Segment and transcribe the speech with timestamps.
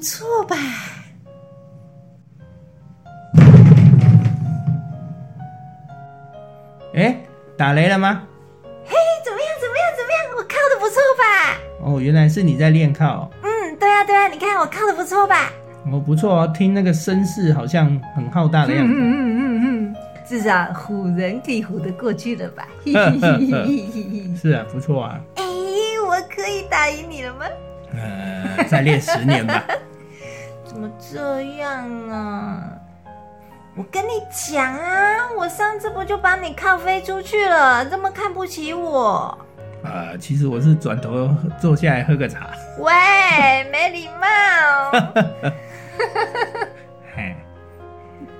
[0.00, 0.56] 不错吧？
[6.94, 7.18] 哎，
[7.54, 8.22] 打雷了吗？
[8.86, 9.48] 嘿，怎么样？
[9.60, 9.92] 怎么样？
[9.94, 10.24] 怎么样？
[10.38, 11.58] 我靠的不错吧？
[11.84, 13.30] 哦，原来是你在练靠。
[13.42, 15.52] 嗯，对啊，对啊，你看我靠的不错吧？
[15.92, 18.94] 哦，不错哦，听那个声势好像很浩大的样子。
[18.94, 19.62] 嗯嗯嗯
[19.92, 19.96] 嗯，
[20.26, 22.66] 至少唬人可以唬得过去了吧？
[24.34, 25.20] 是啊，不错啊。
[25.34, 25.44] 哎，
[26.08, 27.44] 我可以打赢你了吗？
[27.92, 29.62] 呃，再练十年吧。
[30.70, 32.62] 怎么这样啊？
[33.74, 37.84] 我跟你讲啊，我上次不就把你靠飞出去了？
[37.84, 39.36] 这么看不起我？
[39.82, 41.28] 呃，其实我是转头
[41.60, 42.50] 坐下来喝个茶。
[42.78, 42.92] 喂，
[43.72, 44.92] 没礼貌。
[47.16, 47.34] 嘿，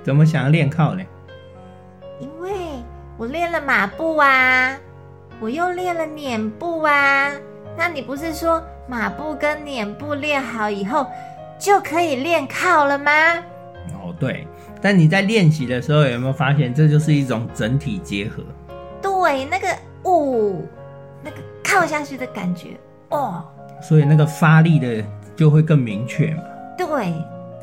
[0.01, 1.03] 怎么想要练靠呢？
[2.21, 2.53] 因为
[3.17, 4.77] 我练了马步啊，
[5.41, 7.29] 我又练了撵步啊。
[7.77, 11.07] 那你不是说马步跟撵步练好以后
[11.61, 13.11] 就可以练靠了吗？
[13.93, 14.47] 哦，对。
[14.81, 18.43] 但你在练习的时候有没有发现，这就是一种整体结合？
[18.99, 19.67] 对，那个
[20.01, 20.55] 哦，
[21.23, 22.69] 那个靠下去的感觉
[23.09, 23.45] 哦，
[23.79, 25.03] 所以那个发力的
[25.35, 26.41] 就会更明确嘛。
[26.75, 27.13] 对，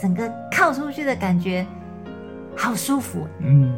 [0.01, 1.67] 整个靠出去的感觉
[2.57, 3.27] 好舒服。
[3.41, 3.75] 嗯，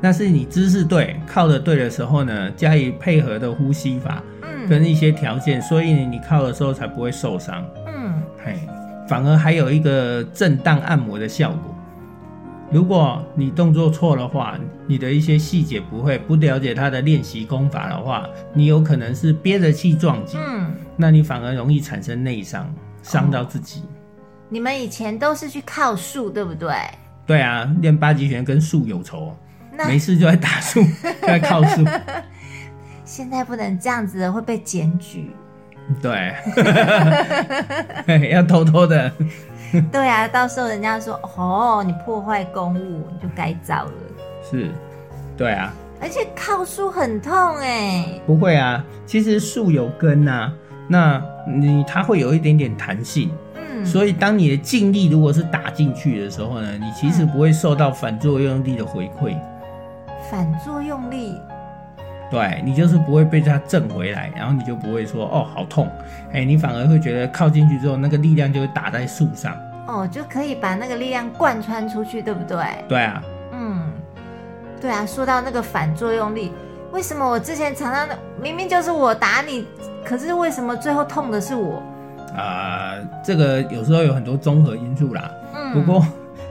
[0.00, 7.62] 那是你姿势对，靠的对的时候呢，加以配合的呼吸法，嗯，跟一些条件，所以你靠的时候才不会受伤。
[9.08, 11.74] 反而还有一个震荡按摩的效果。
[12.70, 22.68] 如果你动作错的话，你的一些细节不会不了解它的练习功法的话，你有可能是憋着气撞击，嗯，那你反而容易产生内伤，
[23.04, 23.84] 伤到自己。
[24.48, 26.74] 你们以前都是去靠树，对不对？
[27.24, 29.32] 对啊，练八极拳跟树有仇，
[29.86, 30.80] 没事就在打树，
[31.22, 31.84] 在靠树。
[33.04, 35.30] 现在不能这样子，会被检举。
[36.02, 36.34] 对，
[38.30, 39.12] 要偷偷的。
[39.92, 43.92] 对啊，到时候人家说哦，你破坏公物，你就该遭了。
[44.48, 44.70] 是，
[45.36, 45.72] 对啊。
[46.00, 48.20] 而且靠树很痛哎。
[48.26, 50.52] 不会啊，其实树有根呐，
[50.88, 53.30] 那你它会有一点点弹性。
[53.54, 53.84] 嗯。
[53.84, 59.36] 所以当你的劲力如果是打进去的时候呢，你其实不会受到反作用力的回馈。
[60.30, 61.34] 反作用力。
[62.28, 65.88] 对你就是不会被它震回来，然后你就不会说哦好痛，
[66.32, 69.56] 哎，你反而会觉得靠进去之后那个力量就会打在树上，
[69.86, 72.58] 哦，就可以把那个力量贯穿出去，对不对？
[72.88, 73.22] 对啊，
[73.52, 73.92] 嗯，
[74.80, 75.06] 对啊。
[75.06, 76.50] 说到那个反作用力，
[76.90, 79.64] 为什么我之前常常的明明就是我打你，
[80.04, 81.80] 可是为什么最后痛的是我？
[82.36, 85.30] 啊，这个有时候有很多综合因素啦。
[85.54, 86.04] 嗯，不过，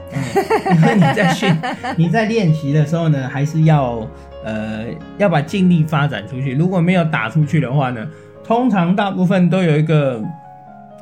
[0.74, 1.54] 因为你在训
[1.98, 4.08] 你在练习的时候呢，还是要。
[4.46, 4.86] 呃，
[5.18, 6.54] 要把尽力发展出去。
[6.54, 8.06] 如果没有打出去的话呢，
[8.44, 10.22] 通常大部分都有一个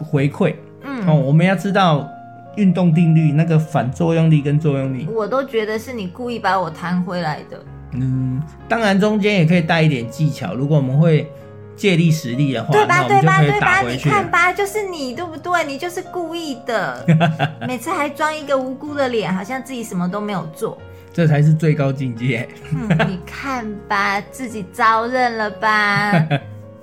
[0.00, 0.54] 回馈。
[0.82, 2.08] 嗯，哦，我们要知道
[2.56, 7.62] 运动定律，那个反作用力跟作用力，我都觉得是你故意把我弹回来的。
[7.92, 10.54] 嗯，当然中间也可以带一点技巧。
[10.54, 11.30] 如果我们会
[11.76, 13.06] 借力使力的话，对吧？
[13.06, 13.40] 对吧？
[13.40, 13.82] 对吧？
[13.82, 15.64] 你看吧，就是你，对不对？
[15.66, 17.04] 你就是故意的，
[17.68, 20.78] 每次还装一个无辜的脸，好像自己什么都没有做。
[21.14, 22.46] 这才是最高境界。
[23.06, 26.12] 你看吧，自己招认了吧？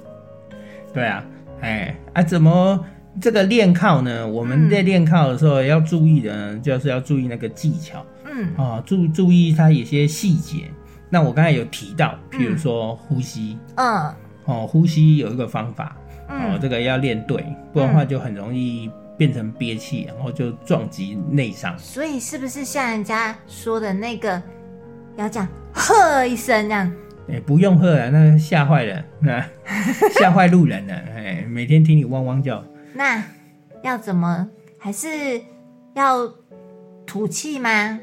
[0.94, 1.24] 对啊，
[1.60, 2.84] 哎啊，怎么
[3.20, 4.26] 这个练靠呢？
[4.26, 8.06] 我们在练靠的时候要注意的，就是要注意那个技巧。
[8.26, 10.72] 嗯，啊，注注意它有些细节。
[11.10, 13.58] 那我刚才有提到，譬如说呼吸。
[13.76, 14.14] 嗯。
[14.46, 15.96] 哦，呼吸有一个方法。
[16.30, 18.90] 哦，这个要练对，不然的话就很容易。
[19.22, 21.78] 变成憋气，然后就撞击内伤。
[21.78, 24.42] 所以是不是像人家说的那个，
[25.16, 26.92] 要讲喝一声这样？
[27.30, 29.06] 哎，不用喝了，那吓坏了，
[30.18, 30.96] 吓坏路人了。
[31.16, 32.66] 哎，每天听你汪汪叫。
[32.96, 33.24] 那
[33.84, 34.50] 要怎么？
[34.80, 35.08] 还是
[35.94, 36.28] 要
[37.06, 38.00] 吐气吗？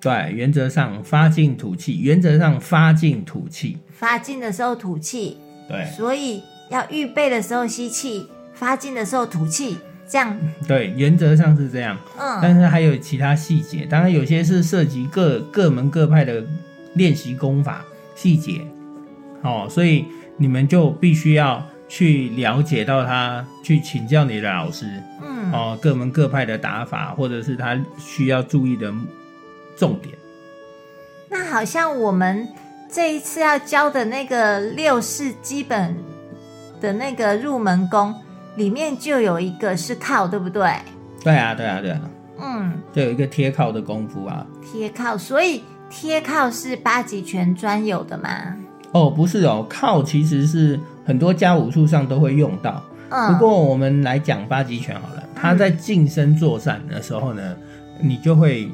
[0.00, 3.76] 对，原则上发进吐气，原则上发进吐气。
[3.90, 5.36] 发进的时候吐气。
[5.68, 5.84] 对。
[5.84, 9.76] 所以要预备的时候吸气，发进的时候吐气。
[10.08, 10.38] 这样
[10.68, 11.96] 对，原则上是这样。
[12.18, 16.44] 嗯，但是还有其他细节，当然有些是涉及各各门各派的
[16.94, 17.84] 练习功法
[18.14, 18.60] 细节。
[19.42, 20.04] 哦，所以
[20.36, 24.86] 你们就必须要去了解到他，去请教你的老师。
[25.22, 28.92] 嗯，哦，各门各派的打法，或者是他需要注意的
[29.76, 30.14] 重点。
[31.30, 32.46] 那好像我们
[32.90, 35.96] 这一次要教的那个六式基本
[36.80, 38.14] 的那个入门功。
[38.56, 40.70] 里面就有一个是靠，对不对？
[41.22, 42.00] 对啊，对啊，对啊。
[42.40, 44.46] 嗯，就有一个贴靠的功夫啊。
[44.62, 48.28] 贴靠，所以贴靠是八极拳专有的吗？
[48.92, 52.82] 哦，不是哦，靠其实是很多家武术上都会用到。
[53.10, 53.32] 嗯。
[53.32, 57.56] 不过我们来讲八极拳好了，他在近身作战的时候呢，
[58.00, 58.68] 你就会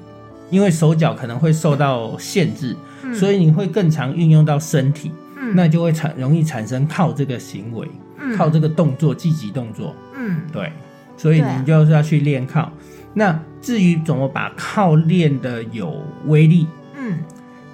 [0.50, 2.74] 因为手脚可能会受到限制，
[3.14, 5.12] 所以你会更常运用到身体，
[5.54, 7.88] 那就会产容易产生靠这个行为，
[8.36, 9.94] 靠这个动作积极动作。
[10.14, 10.72] 嗯，对，
[11.16, 12.70] 所以你就是要去练靠。
[13.14, 16.66] 那至于怎么把靠练的有威力，
[16.96, 17.18] 嗯，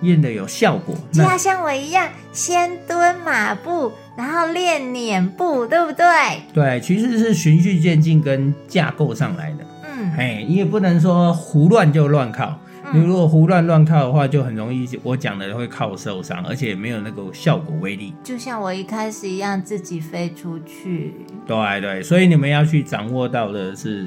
[0.01, 6.05] 练的有效果，就要像我一样，先蹲马步，然后练撵步，对不对？
[6.53, 9.65] 对，其实是循序渐进跟架构上来的。
[9.83, 12.59] 嗯，哎，你也不能说胡乱就乱靠。
[12.93, 18.13] 你如果胡乱乱靠的话，就很容易我讲的会靠受伤，而且没有那个效果威力。
[18.23, 21.15] 就像我一开始一样，自己飞出去。
[21.47, 24.07] 对对，所以你们要去掌握到的是。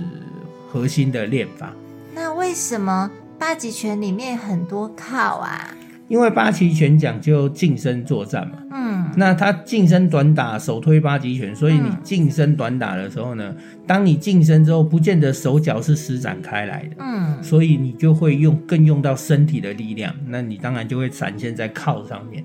[0.69, 1.71] 核心的练法，
[2.13, 3.09] 那为什么
[3.39, 5.73] 八极拳里面很多靠啊？
[6.07, 8.57] 因为八极拳讲究近身作战嘛。
[8.71, 13.55] 嗯，那他近身短打，手推八极拳，所以你近身短打的时候呢，
[13.85, 16.95] 当你近身之后，不见得手脚是施展开来的。
[16.99, 22.43] 嗯，所以你就会用更用到身体的力量，那你当然就会展现在靠上面。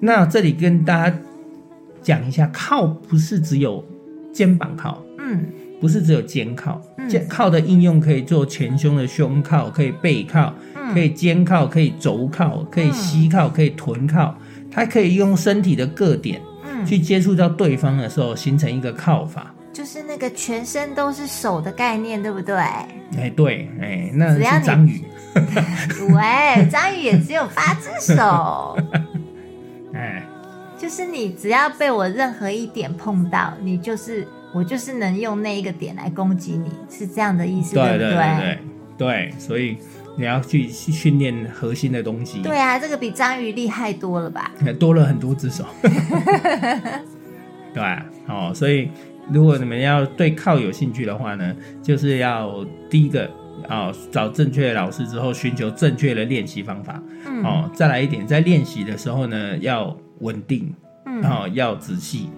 [0.00, 1.18] 那这里跟大家
[2.02, 3.84] 讲一下，靠不是只有
[4.32, 5.02] 肩膀靠。
[5.18, 5.44] 嗯。
[5.84, 10.50] 不是只有肩靠，肩靠的应用可以做前胸的胸靠，可以背靠，
[10.94, 14.34] 可以肩靠，可以肘靠，可以膝靠，可以臀靠，
[14.72, 16.40] 它可以用身体的各点，
[16.86, 22.56] 去接触到对方的时候，形成一个靠法，就是那个全身都是手的概念，对不对？
[22.56, 25.04] 哎，对，哎，那是章鱼，
[26.14, 28.78] 喂，章鱼也只有八只手，
[29.92, 30.26] 哎，
[30.78, 34.26] 就是你只要被我任何一点碰到，你就是。
[34.54, 37.98] 我就是能用那一个点来攻击你，是这样的意思，对不对？
[37.98, 38.58] 对对
[38.96, 39.76] 对，所以
[40.16, 42.40] 你要去训练核心的东西。
[42.40, 44.52] 对啊，这个比章鱼厉害多了吧？
[44.78, 45.64] 多了很多只手。
[47.74, 47.82] 对
[48.28, 48.88] 哦，所以
[49.32, 51.52] 如果你们要对靠有兴趣的话呢，
[51.82, 53.28] 就是要第一个
[53.68, 57.02] 啊，找正确的老师之后，寻求正确的练习方法。
[57.26, 57.42] 嗯。
[57.42, 60.72] 哦，再来一点，在练习的时候呢，要稳定。
[61.22, 62.28] 然后要仔细，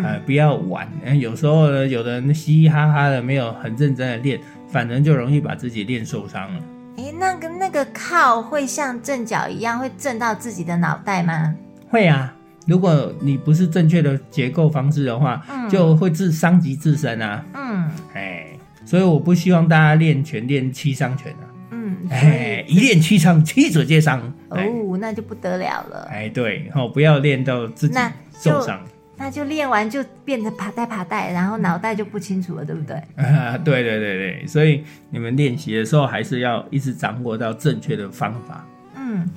[0.00, 0.88] 嗯，呃，不要玩。
[1.18, 4.38] 有时候呢，有的人嘻嘻哈哈的，没有很认真的练，
[4.68, 6.60] 反正就容易把自己练受伤了。
[6.98, 11.54] 哎，那个那个靠会像正脚一样会震到自己的脑袋吗？
[11.88, 12.34] 会啊，
[12.66, 17.44] 如果你不是正确的结构方式的话，嗯就会自伤及自身啊。
[17.54, 18.46] 嗯，哎，
[18.84, 21.44] 所以我不希望大家练拳练七伤拳啊。
[21.72, 24.20] 嗯，哎，一练七伤，七者皆伤。
[24.48, 24.58] 哦，
[24.98, 26.08] 那就不得了了。
[26.10, 27.98] 哎，对，哦，不要练到自己
[28.32, 28.80] 受伤。
[29.18, 32.96] 那就练完就变得爬带爬带，然后脑袋就不清楚了，对不对？
[33.16, 38.66] 啊，对对对对，所以你们练习的时候还是要一直掌握到正确的方法。
[38.94, 39.28] 嗯，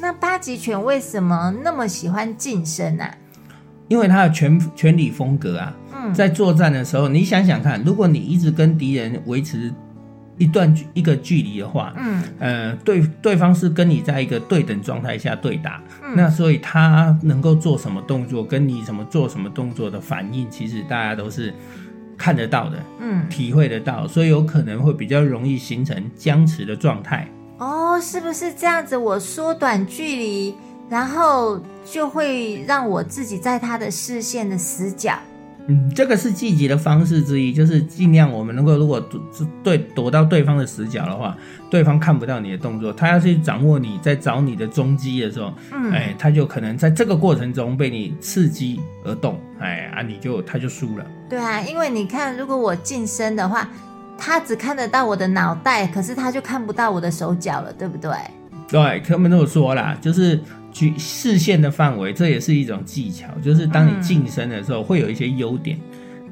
[0.00, 3.14] 那八极拳为什么那么喜欢近身啊？
[3.88, 9.72] 因为他的拳拳理风格啊，嗯在作战的时候，你想想看，如果你一直跟敌人维持。
[10.38, 15.82] 一段距一个距离的话，嗯，呃，对，对方是跟你在一个对等状态下对打，
[16.14, 21.52] 那所以他能够做什么动作，跟你什么做什么动作的反应，其实大家都是
[22.16, 27.28] 看得到的，嗯，体会得到，所以有可能会比较容易形成僵持的状态。
[27.58, 28.96] 哦，是不是这样子？
[28.96, 30.54] 我缩短距离，
[30.88, 35.18] 然后就会让我自己在他的视线的死角。
[35.70, 39.20] 嗯，这个是积极的方式之一，就是尽量我们能够如果躲
[39.62, 41.36] 对躲到对方的死角的话，
[41.70, 51.04] 对方看不到你的动作，他要去掌握你在找你的踪迹的时候，嗯，哎，他就可能在这个过程中被你刺激而动，哎啊，你就他就输了。
[51.28, 53.68] 对啊，因为你看，如果我近身的话，
[54.16, 58.10] 他只看得到我的脑袋，可是他就看不到我的手脚了，对不对？
[58.70, 60.40] 对，他们都有说啦，就是。
[60.72, 63.26] 去视线的范围，这也是一种技巧。
[63.42, 65.78] 就是当你近身的时候，会有一些优点，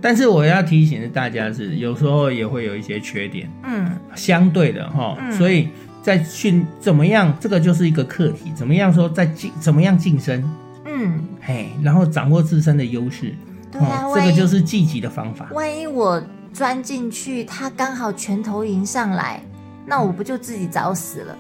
[0.01, 3.51] 但是我要提醒的大家是，有时候也会有一些缺点。
[3.65, 5.69] 嗯，相对的哈，所以
[6.03, 8.53] 在训怎么样，这个就是一个课题。
[8.55, 10.45] 怎么样说在近，怎么样近身？
[10.85, 13.35] 嗯，嘿，然后掌握自身的优势。
[13.73, 15.49] 对啊，这个就是积极的方法。
[15.53, 19.43] 万一我钻进去，他刚好拳头迎上来，
[19.85, 21.39] 那我不就自己找死了？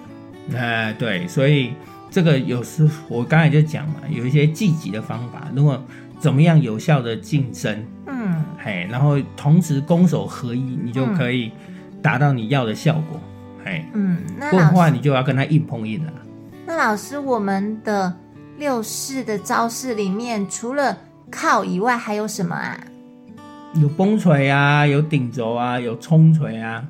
[0.57, 1.73] 哎，对，所以。
[2.11, 5.83] 这个有时我刚才就讲嘛，有一些积极的方法，如果
[6.19, 11.53] 怎么样有效的晋升，嗯，嘿，然后同时攻守合一，你就可以
[12.01, 13.21] 达到你要的效果，
[13.65, 14.19] 嘿，嗯，
[14.51, 16.13] 不然的话你就要跟他硬碰硬了。
[16.67, 18.13] 那老师，我们的
[18.59, 20.97] 六式的招式里面，除了
[21.31, 22.79] 靠以外，还有什么啊？
[23.75, 26.83] 有崩锤啊，有顶轴啊，有冲锤啊，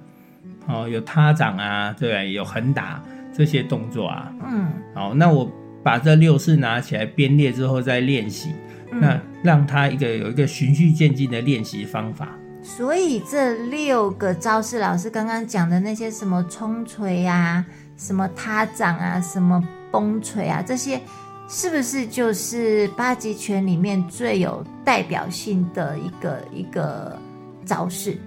[0.69, 3.03] 哦，有他掌啊，对，有横打。
[3.37, 5.51] 这些动作啊，嗯，好，那我
[5.83, 8.51] 把这六式拿起来编列之后再练习，
[8.91, 12.31] 那让他一个有一个循序渐进的练习方法。
[12.63, 17.65] 所以这六个招式，老师刚刚讲的那些什么冲锤啊、
[17.97, 19.63] 什么他掌啊、什么
[19.93, 21.01] 崩锤啊，这些
[21.49, 27.17] 是不是就是八极拳里面最有代表性的一个一个
[27.65, 28.19] 招式？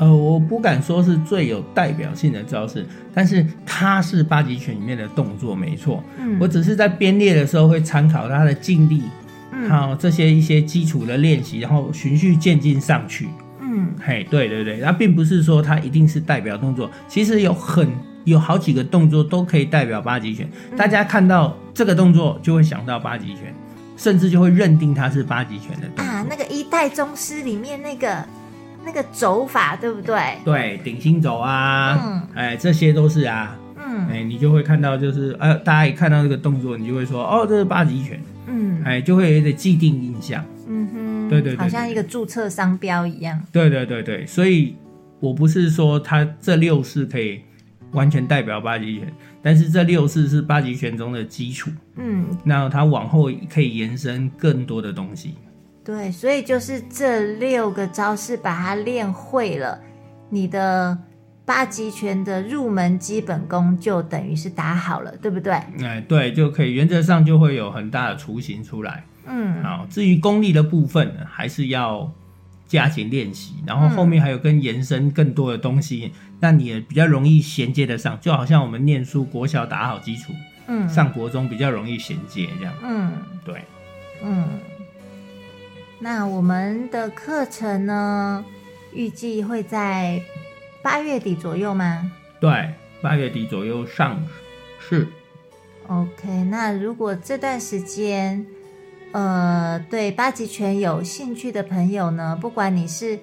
[0.00, 6.02] 呃，我不敢说是最有代表性的招式，但是它是八极拳里面的动作，没错。
[6.18, 9.02] 嗯，我只是在编列的时候会参考它的劲力，
[9.68, 13.28] 好这些一些基础的练习，然后循序渐进上去。
[13.60, 17.86] 嗯，嘿，对对对，那并不是说它一定是代表动作，其实有很
[18.24, 20.48] 有好几个动作都可以代表八极拳。
[20.78, 23.54] 大家看到这个动作就会想到八极拳，
[23.98, 26.24] 甚至就会认定它是八极拳的啊。
[26.26, 28.24] 那个一代宗师里面那个。
[28.84, 30.36] 那个走法对不对？
[30.44, 44.74] 对，顶心走啊，嗯，哎，这些都是啊，嗯，哎，你就会看到，就是呃，大家一看到这个动作，你就会说，哦，这是八极拳，嗯，哎，就会有点既定印象，嗯哼，对对，好像一个注册商标一样，对对对对，所以
[45.20, 47.40] 我不是说它这六式可以
[47.92, 55.34] 完全代表八极拳，但是这六式是八极拳中的基础，嗯，那它往后可以延伸更多的东西。
[55.82, 59.80] 对，所以就是这六个招式把它练会了，
[60.28, 60.96] 你的
[61.44, 65.54] 八极拳的入门基本功就等于是打好了，对不对？
[65.82, 69.04] 哎，对，就可以原则上就会有很大的雏形出来。
[69.26, 72.12] 嗯，好，至于功力的部分呢，还是要
[72.66, 80.32] 加紧练习，然后后面还有跟延伸更多的东西，那你也比较容易衔接得上，就好像我们念书，国小打好基础，
[80.68, 82.74] 嗯，上国中比较容易衔接这样。
[82.82, 83.12] 嗯，
[83.44, 83.62] 对，
[84.22, 84.46] 嗯。
[86.02, 88.42] 那我们的课程呢，
[88.94, 90.22] 预计会在
[90.82, 92.10] 八月底左右吗？
[92.40, 94.26] 对，八月底左右上
[94.78, 95.06] 市。
[95.88, 98.46] OK，那如果这段时间，
[99.12, 103.18] 呃，对八极拳有兴趣的朋友呢，不管你是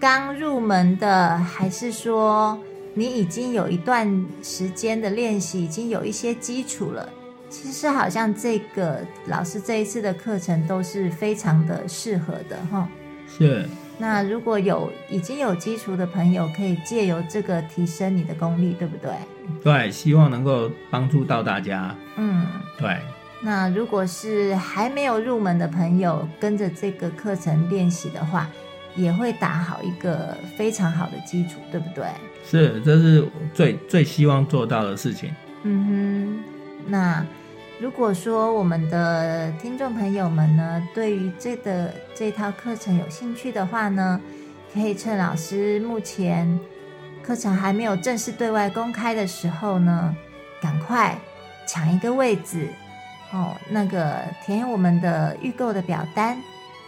[0.00, 2.58] 刚入门的，还是说
[2.94, 7.06] 你已经有一段时间的练习，已经有一些基础了。
[7.54, 12.88] 其实好像这个老师这一次的课程都是非常的适合的哈。
[13.28, 13.64] 是。
[13.96, 19.12] 那如果有已经有基础的朋友，可以借由这个提升你的功力，对不对？
[19.62, 21.94] 对，希望能够帮助到大家。
[22.16, 22.44] 嗯，
[22.76, 22.98] 对。
[23.40, 28.50] 那如果是还没有入门的朋友，跟着这个课程练习的话，
[28.96, 32.04] 也会打好一个非常好的基础，对不对？
[32.44, 35.30] 是，这是最最希望做到的事情。
[35.62, 36.44] 嗯哼，
[36.88, 37.24] 那。
[37.80, 44.20] 如果说我们的听众朋友们呢，对于这个这套课程有兴趣的话呢，
[44.72, 46.58] 可以趁老师目前
[47.22, 50.16] 课程还没有正式对外公开的时候呢，
[50.62, 51.18] 赶快
[51.66, 52.68] 抢一个位置
[53.32, 56.38] 哦，那个填我们的预购的表单，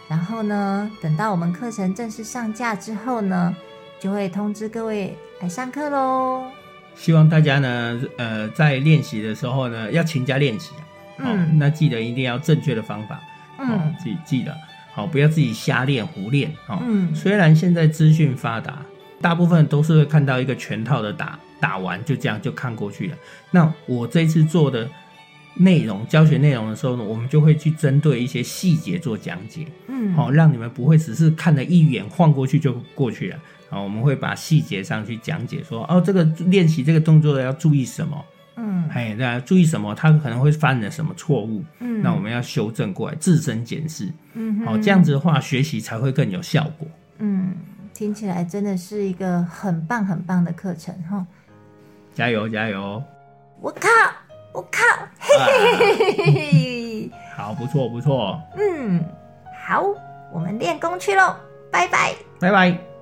[0.07, 3.55] 然后呢，等到我们课程正式上架之后呢，
[3.99, 6.45] 就会通知各位来上课喽。
[6.97, 10.71] 希望大家呢，呃，在练习的时候呢，要勤加练习
[11.19, 13.21] 嗯，那记得一定要正确的方法，
[13.59, 14.55] 嗯，记记得，
[14.93, 16.79] 好，不要自己瞎练胡练，哦。
[16.81, 18.79] 嗯，虽然现在资讯发达，
[19.21, 23.15] 大部分都是会看到一个全套的打，打完就这样就看过去了。
[23.51, 24.87] 那我这次做的
[25.57, 33.37] 内容，教学内容的时候呢，我们就会去针对一些细节做讲解，嗯，好，让你们不会只是看了一眼晃过去就过去了。
[33.69, 38.25] 啊，我们会把细节上去讲解，说哦，这个练习这个动作要注意什么？
[38.55, 39.93] 嗯，哎，那注意什么？
[39.93, 41.63] 他可能会犯了什么错误？
[41.79, 44.11] 嗯，那我们要修正过来，自身检视。
[44.33, 46.87] 嗯，好，这样子的话，学习才会更有效果。
[47.19, 47.55] 嗯，
[47.93, 51.25] 听起来真的是一个很棒很棒的课程哈！
[52.13, 53.03] 加油加油！
[53.59, 53.87] 我靠，
[54.57, 54.81] 我靠！
[55.19, 57.11] 嘿嘿嘿嘿嘿！
[57.35, 58.41] 好，不错不错。
[58.57, 59.05] 嗯，
[59.67, 59.83] 好，
[60.33, 61.35] 我们练功去喽。
[61.71, 62.96] 拜拜，拜拜。